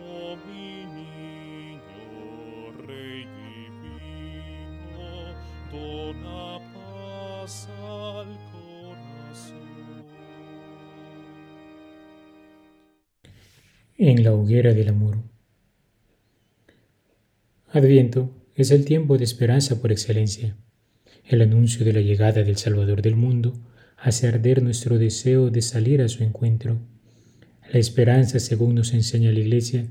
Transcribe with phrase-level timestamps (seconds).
[0.00, 3.26] Oh mi niño Rey
[3.82, 5.04] divino,
[5.70, 10.06] dona paz al corazón.
[13.98, 15.33] En la hoguera del amor.
[17.74, 20.56] Adviento es el tiempo de esperanza por excelencia.
[21.24, 23.58] El anuncio de la llegada del Salvador del mundo
[23.96, 26.78] hace arder nuestro deseo de salir a su encuentro.
[27.72, 29.88] La esperanza, según nos enseña la Iglesia,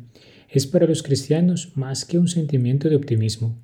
[0.48, 3.62] es para los cristianos más que un sentimiento de optimismo.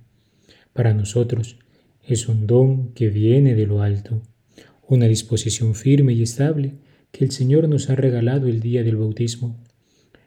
[0.74, 1.58] Para nosotros
[2.06, 4.22] es un don que viene de lo alto,
[4.86, 6.74] una disposición firme y estable
[7.14, 9.64] que el Señor nos ha regalado el día del bautismo.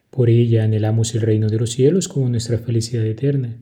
[0.08, 3.58] Por ella anhelamos el reino de los cielos como nuestra felicidad eterna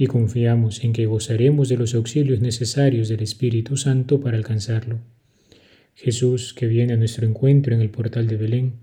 [0.00, 5.00] y confiamos en que gozaremos de los auxilios necesarios del Espíritu Santo para alcanzarlo.
[5.96, 8.74] Jesús, que viene a nuestro encuentro en el portal de Belén,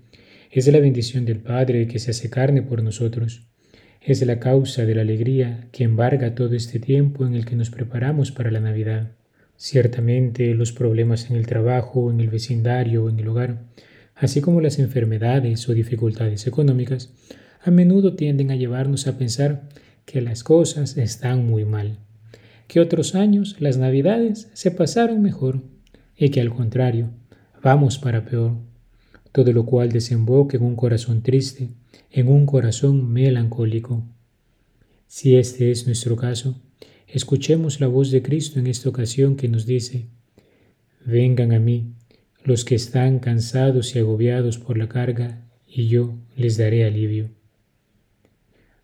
[0.50, 3.46] es la bendición del Padre que se hace carne por nosotros.
[4.02, 7.70] Es la causa de la alegría que embarga todo este tiempo en el que nos
[7.70, 9.12] preparamos para la Navidad.
[9.56, 13.62] Ciertamente los problemas en el trabajo, en el vecindario o en el hogar,
[14.14, 17.14] así como las enfermedades o dificultades económicas,
[17.62, 19.62] a menudo tienden a llevarnos a pensar
[20.06, 21.98] que las cosas están muy mal,
[22.68, 25.62] que otros años las navidades se pasaron mejor
[26.16, 27.10] y que al contrario,
[27.62, 28.56] vamos para peor,
[29.32, 31.70] todo lo cual desemboca en un corazón triste,
[32.12, 34.04] en un corazón melancólico.
[35.08, 36.54] Si este es nuestro caso,
[37.08, 40.06] escuchemos la voz de Cristo en esta ocasión que nos dice,
[41.04, 41.94] Vengan a mí
[42.44, 47.35] los que están cansados y agobiados por la carga, y yo les daré alivio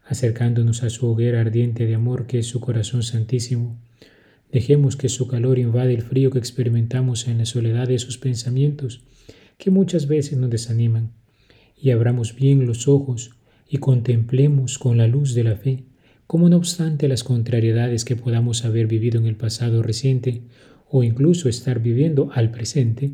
[0.05, 3.79] acercándonos a su hoguera ardiente de amor que es su corazón santísimo.
[4.51, 9.03] Dejemos que su calor invade el frío que experimentamos en la soledad de sus pensamientos,
[9.59, 11.13] que muchas veces nos desaniman,
[11.77, 13.33] y abramos bien los ojos
[13.69, 15.85] y contemplemos con la luz de la fe
[16.33, 20.41] cómo no obstante las contrariedades que podamos haber vivido en el pasado reciente
[20.89, 23.13] o incluso estar viviendo al presente,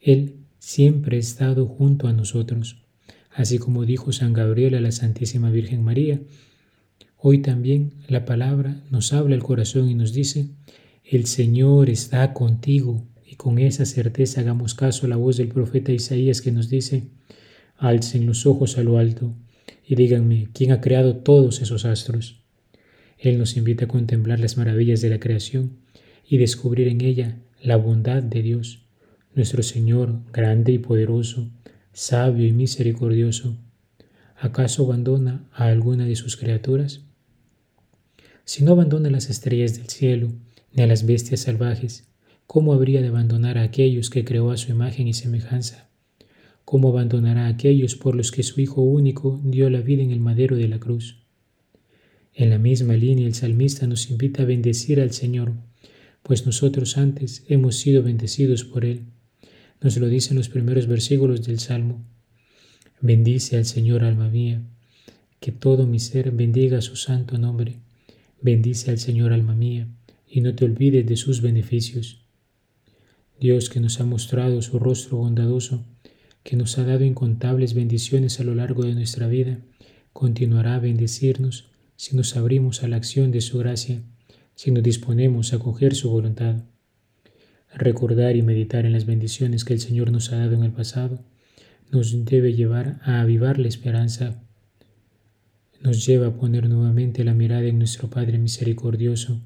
[0.00, 2.82] Él siempre ha estado junto a nosotros
[3.30, 6.20] así como dijo San Gabriel a la Santísima Virgen María.
[7.16, 10.48] Hoy también la palabra nos habla el corazón y nos dice,
[11.04, 13.06] el Señor está contigo.
[13.24, 17.04] Y con esa certeza hagamos caso a la voz del profeta Isaías que nos dice,
[17.76, 19.34] alcen los ojos a lo alto
[19.86, 22.42] y díganme, ¿quién ha creado todos esos astros?
[23.18, 25.78] Él nos invita a contemplar las maravillas de la creación
[26.28, 28.84] y descubrir en ella la bondad de Dios,
[29.34, 31.50] nuestro Señor grande y poderoso,
[32.00, 33.58] sabio y misericordioso,
[34.34, 37.02] ¿acaso abandona a alguna de sus criaturas?
[38.46, 40.32] Si no abandona las estrellas del cielo,
[40.72, 42.08] ni a las bestias salvajes,
[42.46, 45.90] ¿cómo habría de abandonar a aquellos que creó a su imagen y semejanza?
[46.64, 50.20] ¿Cómo abandonará a aquellos por los que su Hijo único dio la vida en el
[50.20, 51.18] madero de la cruz?
[52.32, 55.52] En la misma línea el salmista nos invita a bendecir al Señor,
[56.22, 59.02] pues nosotros antes hemos sido bendecidos por Él.
[59.82, 62.04] Nos lo dicen los primeros versículos del Salmo.
[63.00, 64.62] Bendice al Señor, alma mía,
[65.40, 67.80] que todo mi ser bendiga su santo nombre.
[68.42, 69.88] Bendice al Señor, alma mía,
[70.28, 72.26] y no te olvides de sus beneficios.
[73.40, 75.86] Dios que nos ha mostrado su rostro bondadoso,
[76.42, 79.60] que nos ha dado incontables bendiciones a lo largo de nuestra vida,
[80.12, 84.02] continuará a bendecirnos si nos abrimos a la acción de su gracia,
[84.54, 86.64] si nos disponemos a acoger su voluntad
[87.74, 91.20] recordar y meditar en las bendiciones que el Señor nos ha dado en el pasado,
[91.90, 94.42] nos debe llevar a avivar la esperanza,
[95.80, 99.40] nos lleva a poner nuevamente la mirada en nuestro Padre misericordioso.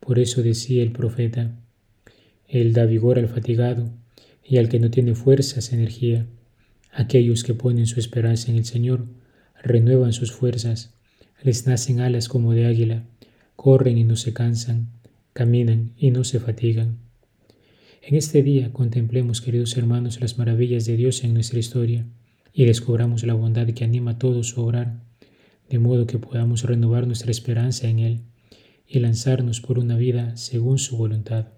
[0.00, 1.58] Por eso decía el profeta,
[2.46, 3.90] Él da vigor al fatigado
[4.44, 6.26] y al que no tiene fuerzas, energía.
[6.92, 9.06] Aquellos que ponen su esperanza en el Señor
[9.62, 10.94] renuevan sus fuerzas,
[11.42, 13.04] les nacen alas como de águila,
[13.56, 14.88] corren y no se cansan,
[15.32, 17.05] caminan y no se fatigan.
[18.08, 22.06] En este día contemplemos, queridos hermanos, las maravillas de Dios en nuestra historia
[22.52, 25.02] y descubramos la bondad que anima a todos su obrar,
[25.68, 28.20] de modo que podamos renovar nuestra esperanza en Él
[28.86, 31.48] y lanzarnos por una vida según su voluntad.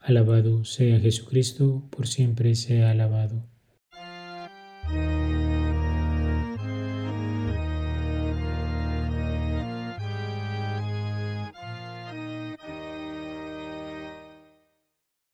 [0.00, 3.44] Alabado sea Jesucristo, por siempre sea alabado.